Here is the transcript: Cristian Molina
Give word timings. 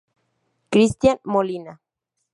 Cristian 0.71 1.21
Molina 1.29 1.73